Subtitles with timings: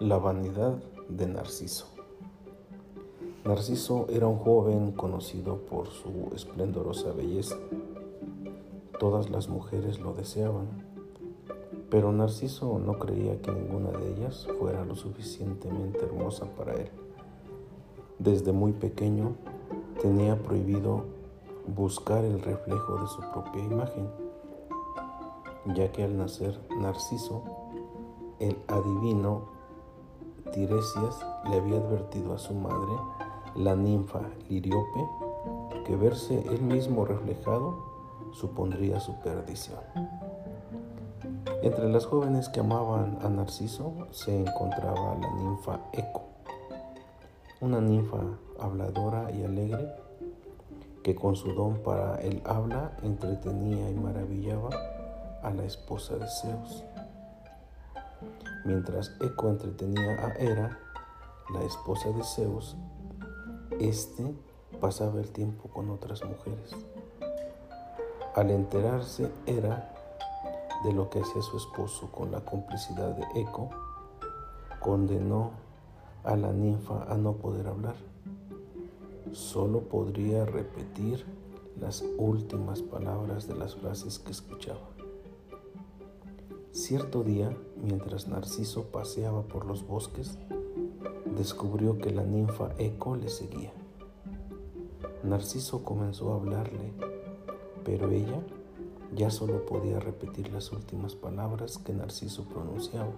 [0.00, 0.76] La vanidad
[1.08, 1.86] de Narciso.
[3.44, 7.56] Narciso era un joven conocido por su esplendorosa belleza.
[9.00, 10.68] Todas las mujeres lo deseaban,
[11.90, 16.90] pero Narciso no creía que ninguna de ellas fuera lo suficientemente hermosa para él.
[18.20, 19.34] Desde muy pequeño
[20.00, 21.06] tenía prohibido
[21.66, 24.08] buscar el reflejo de su propia imagen,
[25.74, 27.42] ya que al nacer Narciso,
[28.38, 29.57] el adivino
[30.52, 32.92] Tiresias le había advertido a su madre,
[33.56, 35.08] la ninfa Liriope,
[35.84, 37.76] que verse él mismo reflejado
[38.32, 39.80] supondría su perdición.
[41.62, 46.22] Entre las jóvenes que amaban a Narciso se encontraba la ninfa Eco,
[47.60, 48.18] una ninfa
[48.60, 49.94] habladora y alegre
[51.02, 54.70] que con su don para el habla entretenía y maravillaba
[55.42, 56.84] a la esposa de Zeus.
[58.68, 60.78] Mientras Eco entretenía a Hera,
[61.54, 62.76] la esposa de Zeus,
[63.80, 64.34] éste
[64.78, 66.76] pasaba el tiempo con otras mujeres.
[68.34, 69.94] Al enterarse Hera
[70.84, 73.70] de lo que hacía su esposo con la complicidad de Eco,
[74.80, 75.52] condenó
[76.22, 77.96] a la ninfa a no poder hablar.
[79.32, 81.24] Solo podría repetir
[81.80, 84.90] las últimas palabras de las frases que escuchaba.
[86.70, 90.38] Cierto día, mientras Narciso paseaba por los bosques,
[91.36, 93.72] descubrió que la ninfa Eco le seguía.
[95.22, 96.92] Narciso comenzó a hablarle,
[97.84, 98.40] pero ella
[99.14, 103.12] ya solo podía repetir las últimas palabras que Narciso pronunciaba,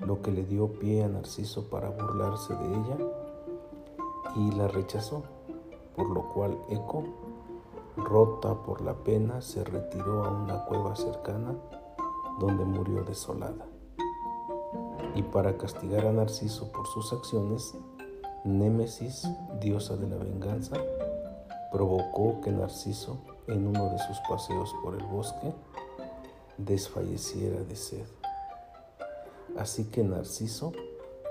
[0.00, 2.98] lo que le dio pie a Narciso para burlarse de ella
[4.36, 5.22] y la rechazó,
[5.94, 7.04] por lo cual Eco,
[7.96, 11.54] rota por la pena, se retiró a una cueva cercana
[12.38, 13.66] donde murió desolada.
[15.14, 17.74] Y para castigar a Narciso por sus acciones,
[18.44, 19.28] Némesis,
[19.60, 20.76] diosa de la venganza,
[21.70, 25.52] provocó que Narciso, en uno de sus paseos por el bosque,
[26.58, 28.06] desfalleciera de sed.
[29.56, 30.72] Así que Narciso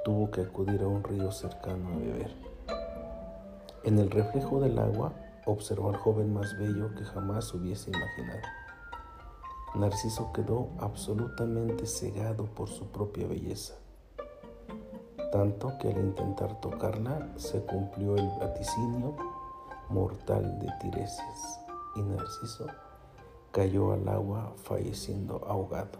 [0.04, 2.36] tuvo que acudir a un río cercano a beber.
[3.84, 5.14] En el reflejo del agua
[5.46, 8.42] observó al joven más bello que jamás hubiese imaginado.
[9.74, 13.76] Narciso quedó absolutamente cegado por su propia belleza,
[15.32, 19.16] tanto que al intentar tocarla se cumplió el vaticinio
[19.90, 21.62] mortal de Tiresias
[21.96, 22.68] y Narciso
[23.52, 26.00] cayó al agua falleciendo ahogado.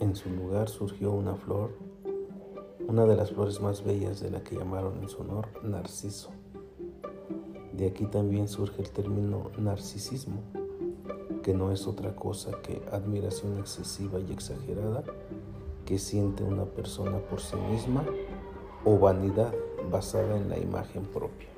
[0.00, 1.78] En su lugar surgió una flor,
[2.88, 6.30] una de las flores más bellas de la que llamaron en su honor Narciso.
[7.72, 10.42] De aquí también surge el término narcisismo
[11.42, 15.04] que no es otra cosa que admiración excesiva y exagerada
[15.86, 18.04] que siente una persona por sí misma
[18.84, 19.54] o vanidad
[19.90, 21.48] basada en la imagen propia.